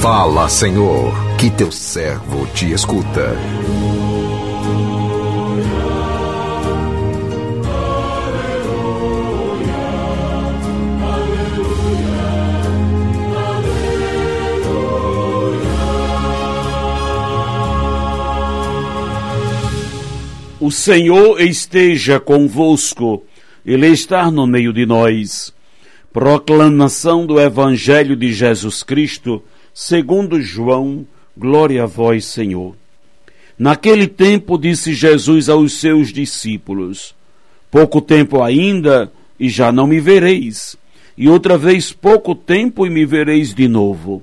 Fala, 0.00 0.48
Senhor, 0.48 1.12
que 1.36 1.50
teu 1.50 1.70
servo 1.70 2.46
te 2.54 2.72
escuta. 2.72 3.36
O 20.58 20.70
Senhor 20.70 21.42
esteja 21.42 22.18
convosco, 22.18 23.22
Ele 23.66 23.88
está 23.88 24.30
no 24.30 24.46
meio 24.46 24.72
de 24.72 24.86
nós. 24.86 25.52
Proclamação 26.10 27.26
do 27.26 27.38
Evangelho 27.38 28.16
de 28.16 28.32
Jesus 28.32 28.82
Cristo, 28.82 29.42
segundo 29.82 30.42
João, 30.42 31.06
glória 31.34 31.84
a 31.84 31.86
vós, 31.86 32.26
Senhor. 32.26 32.76
Naquele 33.58 34.06
tempo 34.06 34.58
disse 34.58 34.92
Jesus 34.92 35.48
aos 35.48 35.72
seus 35.72 36.12
discípulos: 36.12 37.14
Pouco 37.70 38.02
tempo 38.02 38.42
ainda, 38.42 39.10
e 39.38 39.48
já 39.48 39.72
não 39.72 39.86
me 39.86 39.98
vereis, 39.98 40.76
e 41.16 41.30
outra 41.30 41.56
vez 41.56 41.92
pouco 41.92 42.34
tempo 42.34 42.86
e 42.86 42.90
me 42.90 43.06
vereis 43.06 43.54
de 43.54 43.66
novo. 43.66 44.22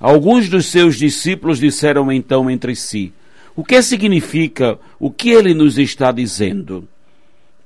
Alguns 0.00 0.48
dos 0.48 0.66
seus 0.66 0.96
discípulos 0.96 1.60
disseram 1.60 2.10
então 2.10 2.50
entre 2.50 2.74
si: 2.74 3.12
o 3.54 3.62
que 3.62 3.80
significa 3.80 4.80
o 4.98 5.12
que 5.12 5.30
ele 5.30 5.54
nos 5.54 5.78
está 5.78 6.10
dizendo? 6.10 6.88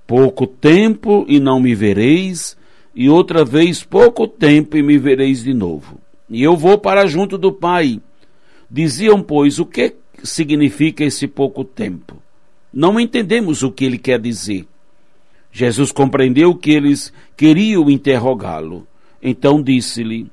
Pouco 0.06 0.46
tempo 0.46 1.24
e 1.26 1.40
não 1.40 1.58
me 1.58 1.74
vereis, 1.74 2.58
e 2.94 3.08
outra 3.08 3.42
vez 3.42 3.82
pouco 3.82 4.28
tempo 4.28 4.76
e 4.76 4.82
me 4.82 4.98
vereis 4.98 5.42
de 5.42 5.54
novo. 5.54 5.98
E 6.32 6.42
eu 6.42 6.56
vou 6.56 6.78
para 6.78 7.06
junto 7.06 7.36
do 7.36 7.52
Pai. 7.52 8.00
Diziam, 8.70 9.22
pois, 9.22 9.58
o 9.58 9.66
que 9.66 9.94
significa 10.24 11.04
esse 11.04 11.28
pouco 11.28 11.62
tempo? 11.62 12.16
Não 12.72 12.98
entendemos 12.98 13.62
o 13.62 13.70
que 13.70 13.84
ele 13.84 13.98
quer 13.98 14.18
dizer. 14.18 14.66
Jesus 15.52 15.92
compreendeu 15.92 16.54
que 16.54 16.70
eles 16.70 17.12
queriam 17.36 17.90
interrogá-lo. 17.90 18.86
Então 19.22 19.62
disse-lhe: 19.62 20.26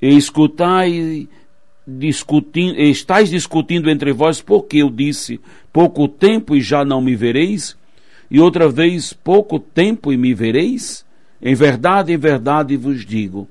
Escutai 0.00 1.28
discutindo, 1.86 2.80
estáis 2.80 3.28
discutindo 3.28 3.90
entre 3.90 4.14
vós 4.14 4.40
porque 4.40 4.78
eu 4.78 4.88
disse 4.88 5.38
pouco 5.70 6.08
tempo 6.08 6.56
e 6.56 6.62
já 6.62 6.82
não 6.82 7.02
me 7.02 7.14
vereis, 7.14 7.76
e 8.30 8.40
outra 8.40 8.68
vez 8.70 9.12
pouco 9.12 9.60
tempo 9.60 10.10
e 10.10 10.16
me 10.16 10.32
vereis? 10.32 11.04
Em 11.40 11.54
verdade, 11.54 12.14
em 12.14 12.16
verdade 12.16 12.74
vos 12.78 13.04
digo: 13.04 13.46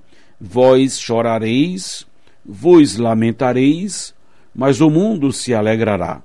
vós 0.48 1.00
chorareis, 1.00 2.06
vos 2.46 2.98
lamentareis, 2.98 4.14
mas 4.54 4.80
o 4.80 4.90
mundo 4.90 5.34
se 5.34 5.54
alegrará. 5.54 6.22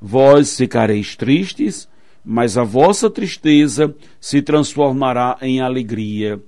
Vós 0.00 0.56
ficareis 0.56 1.16
tristes, 1.16 1.88
mas 2.22 2.58
a 2.58 2.62
vossa 2.62 3.08
tristeza 3.08 3.94
se 4.20 4.42
transformará 4.42 5.38
em 5.40 5.60
alegria. 5.60 6.40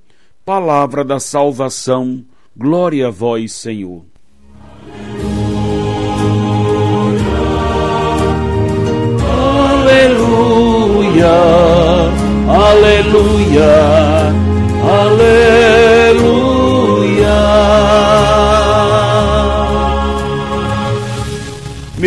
Palavra 0.45 1.03
da 1.03 1.19
salvação, 1.19 2.23
glória 2.55 3.09
a 3.09 3.11
vós, 3.11 3.53
Senhor. 3.53 4.05
aleluia, 9.87 11.66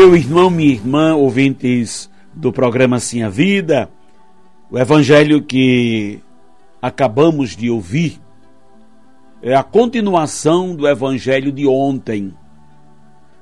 Meu 0.09 0.17
irmão, 0.17 0.49
minha 0.49 0.71
irmã, 0.71 1.13
ouvintes 1.13 2.09
do 2.33 2.51
programa 2.51 2.99
Sim 2.99 3.21
a 3.21 3.29
Vida, 3.29 3.87
o 4.71 4.79
evangelho 4.79 5.39
que 5.39 6.19
acabamos 6.81 7.55
de 7.55 7.69
ouvir 7.69 8.19
é 9.39 9.53
a 9.53 9.61
continuação 9.61 10.75
do 10.75 10.87
evangelho 10.87 11.51
de 11.51 11.67
ontem. 11.67 12.33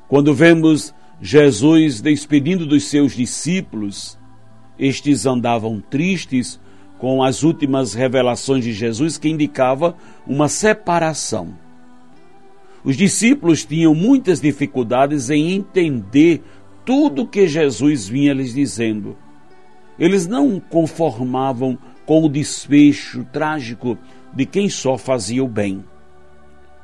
Quando 0.10 0.34
vemos 0.34 0.94
Jesus 1.22 2.02
despedindo 2.02 2.66
dos 2.66 2.84
seus 2.84 3.14
discípulos, 3.16 4.20
estes 4.78 5.26
andavam 5.26 5.80
tristes 5.80 6.60
com 6.98 7.24
as 7.24 7.44
últimas 7.44 7.94
revelações 7.94 8.66
de 8.66 8.74
Jesus 8.74 9.18
que 9.18 9.30
indicava 9.30 9.96
uma 10.28 10.50
separação. 10.50 11.54
Os 12.88 12.96
discípulos 12.96 13.66
tinham 13.66 13.94
muitas 13.94 14.40
dificuldades 14.40 15.30
em 15.30 15.52
entender 15.52 16.42
tudo 16.88 17.28
que 17.28 17.46
Jesus 17.50 18.08
vinha 18.08 18.34
lhes 18.34 18.54
dizendo. 18.54 19.18
Eles 20.00 20.26
não 20.26 20.58
conformavam 20.58 21.78
com 22.06 22.24
o 22.24 22.30
desfecho 22.30 23.26
trágico 23.26 23.98
de 24.34 24.46
quem 24.46 24.70
só 24.70 24.98
fazia 24.98 25.44
o 25.44 25.50
bem. 25.50 25.84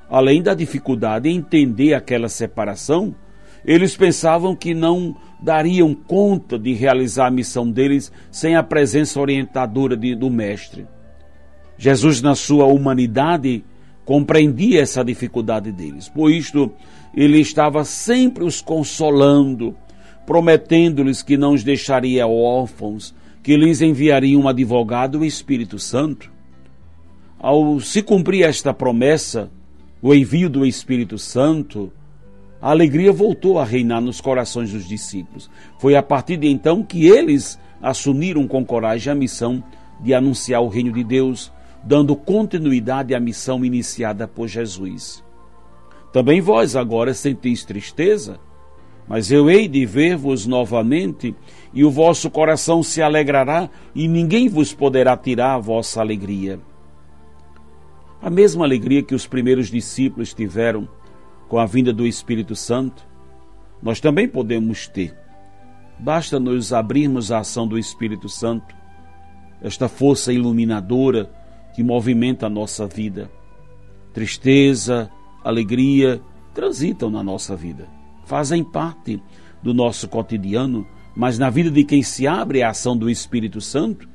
Além 0.10 0.44
da 0.44 0.54
dificuldade 0.54 1.30
em 1.30 1.38
entender 1.38 1.94
aquela 1.94 2.28
separação, 2.28 3.16
eles 3.64 3.96
pensavam 3.96 4.54
que 4.54 4.74
não 4.74 5.16
dariam 5.42 5.96
conta 5.96 6.60
de 6.60 6.74
realizar 6.74 7.28
a 7.28 7.32
missão 7.32 7.72
deles 7.72 8.12
sem 8.30 8.58
a 8.58 8.62
presença 8.62 9.22
orientadora 9.22 9.96
de, 9.96 10.14
do 10.16 10.30
Mestre. 10.30 10.86
Jesus, 11.78 12.22
na 12.22 12.36
sua 12.36 12.66
humanidade, 12.66 13.64
compreendia 14.04 14.82
essa 14.82 15.02
dificuldade 15.02 15.72
deles. 15.72 16.10
Por 16.10 16.30
isto, 16.30 16.74
ele 17.16 17.40
estava 17.40 17.86
sempre 17.86 18.44
os 18.44 18.62
consolando, 18.62 19.78
prometendo-lhes 20.26 21.22
que 21.22 21.38
não 21.38 21.54
os 21.54 21.64
deixaria 21.64 22.28
órfãos, 22.28 23.14
que 23.42 23.58
lhes 23.58 23.82
enviaria 23.82 24.38
um 24.40 24.48
advogado, 24.48 25.20
o 25.20 25.26
Espírito 25.26 25.78
Santo. 25.78 26.32
Ao 27.38 27.80
se 27.80 28.02
cumprir 28.02 28.46
esta 28.46 28.74
promessa, 28.74 29.52
o 30.02 30.14
envio 30.14 30.50
do 30.50 30.66
Espírito 30.66 31.18
Santo, 31.18 31.92
a 32.62 32.72
alegria 32.72 33.12
voltou 33.12 33.60
a 33.60 33.66
reinar 33.66 34.00
nos 34.00 34.22
corações 34.22 34.72
dos 34.72 34.88
discípulos. 34.88 35.50
Foi 35.78 35.96
a 35.96 36.02
partir 36.02 36.38
de 36.38 36.48
então 36.48 36.82
que 36.82 37.08
eles 37.08 37.60
assumiram 37.82 38.48
com 38.48 38.66
coragem 38.66 39.12
a 39.12 39.16
missão 39.16 39.62
de 40.00 40.14
anunciar 40.14 40.62
o 40.62 40.70
reino 40.70 40.94
de 40.94 41.04
Deus, 41.04 41.52
dando 41.84 42.16
continuidade 42.16 43.14
à 43.14 43.20
missão 43.20 43.66
iniciada 43.66 44.26
por 44.26 44.48
Jesus. 44.48 45.22
Também 46.14 46.40
vós 46.40 46.76
agora 46.78 47.14
sentis 47.14 47.66
tristeza, 47.66 48.40
mas 49.08 49.32
eu 49.32 49.50
hei 49.50 49.68
de 49.68 49.86
ver-vos 49.86 50.46
novamente, 50.46 51.36
e 51.74 51.84
o 51.84 51.92
vosso 51.92 52.30
coração 52.30 52.82
se 52.82 53.02
alegrará, 53.02 53.70
e 53.94 54.08
ninguém 54.08 54.48
vos 54.48 54.74
poderá 54.74 55.18
tirar 55.18 55.56
a 55.56 55.60
vossa 55.60 56.00
alegria. 56.00 56.60
A 58.22 58.30
mesma 58.30 58.64
alegria 58.64 59.04
que 59.04 59.14
os 59.14 59.28
primeiros 59.28 59.70
discípulos 59.70 60.34
tiveram 60.34 60.88
com 61.50 61.60
a 61.60 61.66
vinda 61.66 61.92
do 61.92 62.08
Espírito 62.08 62.56
Santo, 62.56 63.06
nós 63.82 64.00
também 64.00 64.28
podemos 64.28 64.88
ter. 64.88 65.14
Basta 66.00 66.40
nos 66.40 66.72
abrirmos 66.72 67.32
à 67.32 67.40
ação 67.40 67.68
do 67.68 67.78
Espírito 67.78 68.30
Santo, 68.30 68.74
esta 69.62 69.88
força 69.88 70.32
iluminadora 70.32 71.30
que 71.76 71.84
movimenta 71.84 72.48
a 72.48 72.50
nossa 72.50 72.88
vida. 72.88 73.30
Tristeza, 74.14 75.12
alegria 75.44 76.22
transitam 76.54 77.10
na 77.10 77.24
nossa 77.24 77.56
vida, 77.56 77.88
fazem 78.26 78.64
parte 78.64 79.22
do 79.62 79.74
nosso 79.74 80.08
cotidiano, 80.08 80.86
mas 81.16 81.38
na 81.38 81.50
vida 81.50 81.70
de 81.70 81.84
quem 81.84 82.02
se 82.02 82.28
abre 82.28 82.64
à 82.64 82.70
ação 82.70 82.98
do 82.98 83.10
Espírito 83.10 83.62
Santo, 83.62 84.08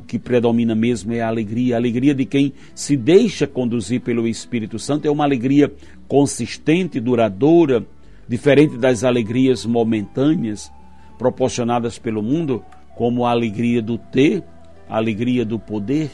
o 0.00 0.04
que 0.04 0.18
predomina 0.18 0.74
mesmo 0.74 1.12
é 1.12 1.20
a 1.20 1.28
alegria, 1.28 1.74
a 1.74 1.78
alegria 1.78 2.14
de 2.14 2.24
quem 2.24 2.52
se 2.74 2.96
deixa 2.96 3.46
conduzir 3.46 4.00
pelo 4.00 4.26
Espírito 4.26 4.78
Santo 4.78 5.06
é 5.06 5.10
uma 5.10 5.24
alegria 5.24 5.72
consistente, 6.08 7.00
duradoura, 7.00 7.84
diferente 8.28 8.76
das 8.76 9.04
alegrias 9.04 9.64
momentâneas 9.64 10.72
proporcionadas 11.18 11.98
pelo 11.98 12.22
mundo, 12.22 12.64
como 12.96 13.24
a 13.24 13.30
alegria 13.30 13.82
do 13.82 13.98
ter, 13.98 14.42
a 14.88 14.96
alegria 14.96 15.44
do 15.44 15.58
poder. 15.58 16.10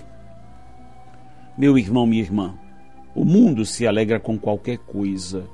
Meu 1.57 1.79
irmão, 1.79 2.07
minha 2.07 2.23
irmã, 2.23 2.55
o 3.15 3.25
mundo 3.25 3.65
se 3.65 3.87
alegra 3.87 4.19
com 4.19 4.39
qualquer 4.39 4.79
coisa. 4.79 5.47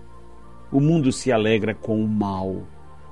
O 0.71 0.81
mundo 0.81 1.13
se 1.13 1.33
alegra 1.33 1.75
com 1.75 2.03
o 2.03 2.09
mal, 2.09 2.63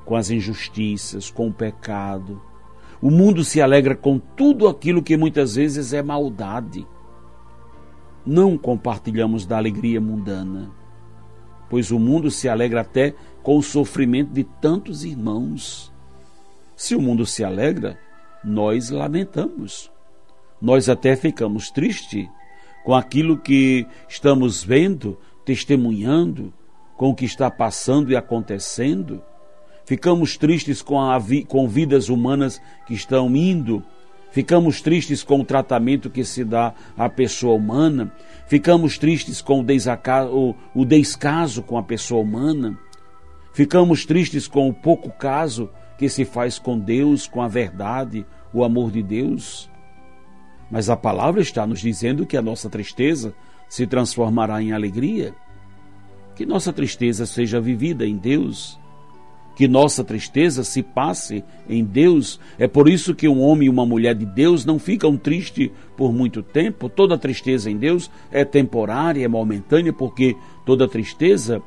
com 0.04 0.14
as 0.14 0.30
injustiças, 0.30 1.30
com 1.30 1.48
o 1.48 1.52
pecado. 1.52 2.40
O 3.00 3.10
mundo 3.10 3.44
se 3.44 3.60
alegra 3.60 3.94
com 3.94 4.18
tudo 4.18 4.68
aquilo 4.68 5.02
que 5.02 5.16
muitas 5.16 5.54
vezes 5.56 5.92
é 5.92 6.02
maldade. 6.02 6.86
Não 8.24 8.58
compartilhamos 8.58 9.46
da 9.46 9.56
alegria 9.56 10.00
mundana 10.00 10.70
pois 11.68 11.90
o 11.90 11.98
mundo 11.98 12.30
se 12.30 12.48
alegra 12.48 12.82
até 12.82 13.14
com 13.42 13.56
o 13.56 13.62
sofrimento 13.62 14.32
de 14.32 14.44
tantos 14.44 15.04
irmãos. 15.04 15.92
Se 16.76 16.94
o 16.94 17.00
mundo 17.00 17.24
se 17.26 17.44
alegra, 17.44 17.98
nós 18.44 18.90
lamentamos. 18.90 19.90
Nós 20.60 20.88
até 20.88 21.16
ficamos 21.16 21.70
tristes 21.70 22.28
com 22.84 22.94
aquilo 22.94 23.38
que 23.38 23.86
estamos 24.08 24.62
vendo, 24.62 25.18
testemunhando, 25.44 26.52
com 26.96 27.10
o 27.10 27.14
que 27.14 27.24
está 27.24 27.50
passando 27.50 28.10
e 28.10 28.16
acontecendo? 28.16 29.22
Ficamos 29.84 30.36
tristes 30.36 30.82
com, 30.82 31.00
a 31.00 31.18
vi 31.18 31.44
com 31.44 31.68
vidas 31.68 32.08
humanas 32.08 32.60
que 32.86 32.94
estão 32.94 33.34
indo 33.36 33.84
Ficamos 34.36 34.82
tristes 34.82 35.22
com 35.22 35.40
o 35.40 35.44
tratamento 35.46 36.10
que 36.10 36.22
se 36.22 36.44
dá 36.44 36.74
à 36.94 37.08
pessoa 37.08 37.54
humana. 37.54 38.12
Ficamos 38.46 38.98
tristes 38.98 39.40
com 39.40 39.60
o, 39.60 39.64
desacaso, 39.64 40.54
o 40.74 40.84
descaso 40.84 41.62
com 41.62 41.78
a 41.78 41.82
pessoa 41.82 42.20
humana. 42.20 42.78
Ficamos 43.54 44.04
tristes 44.04 44.46
com 44.46 44.68
o 44.68 44.74
pouco 44.74 45.10
caso 45.10 45.70
que 45.96 46.06
se 46.10 46.26
faz 46.26 46.58
com 46.58 46.78
Deus, 46.78 47.26
com 47.26 47.40
a 47.40 47.48
verdade, 47.48 48.26
o 48.52 48.62
amor 48.62 48.90
de 48.90 49.02
Deus. 49.02 49.70
Mas 50.70 50.90
a 50.90 50.98
palavra 50.98 51.40
está 51.40 51.66
nos 51.66 51.80
dizendo 51.80 52.26
que 52.26 52.36
a 52.36 52.42
nossa 52.42 52.68
tristeza 52.68 53.34
se 53.70 53.86
transformará 53.86 54.60
em 54.60 54.70
alegria. 54.70 55.34
Que 56.36 56.46
nossa 56.46 56.72
tristeza 56.72 57.26
seja 57.26 57.60
vivida 57.60 58.06
em 58.06 58.16
Deus 58.16 58.78
que 59.56 59.66
nossa 59.66 60.04
tristeza 60.04 60.62
se 60.62 60.82
passe 60.82 61.42
em 61.66 61.82
Deus. 61.82 62.38
É 62.58 62.68
por 62.68 62.88
isso 62.88 63.14
que 63.14 63.26
um 63.26 63.40
homem 63.40 63.66
e 63.66 63.70
uma 63.70 63.86
mulher 63.86 64.14
de 64.14 64.26
Deus 64.26 64.66
não 64.66 64.78
ficam 64.78 65.16
tristes 65.16 65.70
por 65.96 66.12
muito 66.12 66.42
tempo. 66.42 66.90
Toda 66.90 67.16
tristeza 67.16 67.70
em 67.70 67.76
Deus 67.78 68.10
é 68.30 68.44
temporária, 68.44 69.24
é 69.24 69.28
momentânea, 69.28 69.94
porque 69.94 70.36
toda 70.66 70.86
tristeza 70.86 71.62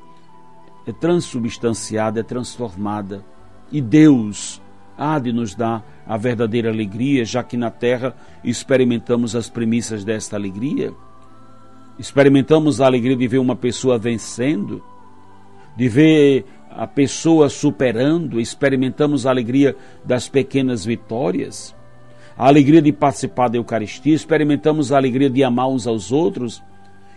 é 0.85 0.91
transubstanciada, 0.93 2.19
é 2.19 2.23
transformada. 2.23 3.25
E 3.71 3.81
Deus 3.81 4.61
há 4.95 5.17
de 5.17 5.33
nos 5.33 5.55
dar 5.55 5.83
a 6.05 6.15
verdadeira 6.15 6.69
alegria, 6.69 7.25
já 7.25 7.43
que 7.43 7.57
na 7.57 7.71
terra 7.71 8.15
experimentamos 8.43 9.35
as 9.35 9.49
premissas 9.49 10.03
desta 10.03 10.35
alegria. 10.35 10.93
Experimentamos 11.99 12.79
a 12.79 12.85
alegria 12.85 13.17
de 13.17 13.27
ver 13.27 13.39
uma 13.39 13.57
pessoa 13.57 13.97
vencendo, 13.97 14.81
de 15.75 15.89
ver 15.89 16.45
a 16.69 16.87
pessoa 16.87 17.49
superando, 17.49 18.39
experimentamos 18.39 19.25
a 19.25 19.31
alegria 19.31 19.75
das 20.05 20.29
pequenas 20.29 20.85
vitórias, 20.85 21.75
a 22.37 22.47
alegria 22.47 22.81
de 22.81 22.93
participar 22.93 23.49
da 23.49 23.57
Eucaristia, 23.57 24.15
experimentamos 24.15 24.93
a 24.93 24.97
alegria 24.97 25.29
de 25.29 25.43
amar 25.43 25.67
uns 25.67 25.85
aos 25.85 26.09
outros 26.09 26.63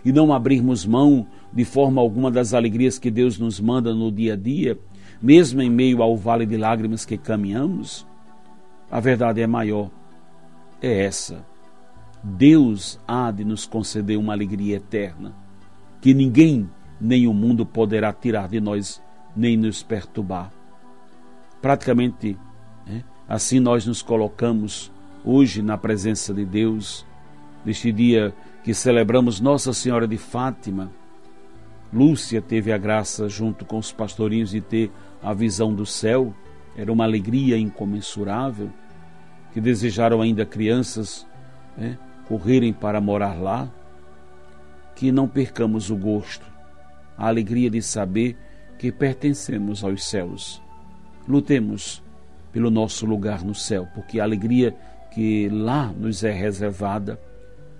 e 0.03 0.11
não 0.11 0.33
abrirmos 0.33 0.85
mão 0.85 1.25
de 1.53 1.63
forma 1.63 2.01
alguma 2.01 2.29
das 2.29 2.53
alegrias 2.53 2.99
que 2.99 3.09
Deus 3.09 3.39
nos 3.39 3.61
manda 3.61 3.93
no 3.93 4.11
dia 4.11 4.33
a 4.33 4.35
dia, 4.35 4.77
mesmo 5.21 5.61
em 5.61 5.69
meio 5.69 6.03
ao 6.03 6.17
vale 6.17 6.45
de 6.45 6.57
lágrimas 6.57 7.05
que 7.05 7.17
caminhamos. 7.17 8.05
A 8.91 8.99
verdade 8.99 9.41
é 9.41 9.47
maior, 9.47 9.89
é 10.81 11.05
essa. 11.05 11.52
Deus 12.23 12.97
há 13.05 13.29
de 13.31 13.43
nos 13.43 13.65
conceder 13.65 14.17
uma 14.17 14.31
alegria 14.31 14.77
eterna, 14.77 15.33
que 15.99 16.13
ninguém 16.13 16.69
nem 16.99 17.27
o 17.27 17.33
mundo 17.33 17.65
poderá 17.65 18.13
tirar 18.13 18.47
de 18.47 18.61
nós 18.61 19.03
nem 19.35 19.57
nos 19.57 19.83
perturbar. 19.83 20.51
Praticamente 21.61 22.37
né, 22.87 23.03
assim 23.27 23.59
nós 23.59 23.85
nos 23.85 24.01
colocamos 24.01 24.89
hoje 25.25 25.61
na 25.61 25.77
presença 25.77 26.33
de 26.33 26.45
Deus, 26.45 27.05
neste 27.65 27.91
dia 27.91 28.33
que 28.63 28.73
celebramos 28.73 29.41
Nossa 29.41 29.73
Senhora 29.73 30.07
de 30.07 30.17
Fátima. 30.17 30.89
Lúcia 31.91 32.41
teve 32.41 32.71
a 32.71 32.77
graça, 32.77 33.27
junto 33.27 33.65
com 33.65 33.77
os 33.77 33.91
pastorinhos, 33.91 34.51
de 34.51 34.61
ter 34.61 34.91
a 35.21 35.33
visão 35.33 35.73
do 35.73 35.85
céu. 35.85 36.33
Era 36.75 36.91
uma 36.91 37.03
alegria 37.03 37.57
incomensurável, 37.57 38.71
que 39.53 39.61
desejaram 39.61 40.21
ainda 40.21 40.45
crianças 40.45 41.27
né, 41.77 41.97
correrem 42.27 42.73
para 42.73 43.01
morar 43.01 43.41
lá. 43.41 43.71
Que 44.95 45.11
não 45.11 45.27
percamos 45.27 45.89
o 45.89 45.95
gosto, 45.95 46.45
a 47.17 47.27
alegria 47.27 47.69
de 47.69 47.81
saber 47.81 48.37
que 48.77 48.91
pertencemos 48.91 49.83
aos 49.83 50.03
céus. 50.03 50.61
Lutemos 51.27 52.03
pelo 52.51 52.69
nosso 52.69 53.05
lugar 53.05 53.43
no 53.43 53.55
céu, 53.55 53.87
porque 53.93 54.19
a 54.19 54.23
alegria 54.23 54.75
que 55.11 55.49
lá 55.49 55.87
nos 55.87 56.23
é 56.23 56.31
reservada 56.31 57.19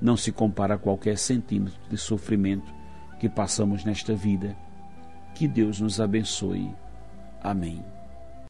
não 0.01 0.17
se 0.17 0.31
compara 0.31 0.75
a 0.75 0.77
qualquer 0.77 1.17
centímetro 1.17 1.79
de 1.89 1.97
sofrimento 1.97 2.73
que 3.19 3.29
passamos 3.29 3.83
nesta 3.83 4.13
vida. 4.13 4.55
Que 5.33 5.47
Deus 5.47 5.79
nos 5.79 6.01
abençoe. 6.01 6.73
Amém. 7.41 7.92